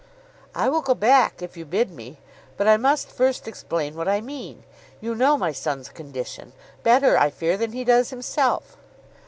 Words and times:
"I 0.55 0.67
will 0.67 0.81
go 0.81 0.95
back 0.95 1.43
if 1.43 1.55
you 1.55 1.63
bid 1.63 1.91
me, 1.91 2.17
but 2.57 2.67
I 2.67 2.75
must 2.75 3.11
first 3.11 3.47
explain 3.47 3.93
what 3.95 4.07
I 4.07 4.19
mean. 4.19 4.63
You 4.99 5.13
know 5.13 5.37
my 5.37 5.51
son's 5.51 5.89
condition, 5.89 6.53
better, 6.81 7.19
I 7.19 7.29
fear, 7.29 7.55
than 7.55 7.71
he 7.73 7.83
does 7.83 8.09
himself." 8.09 8.77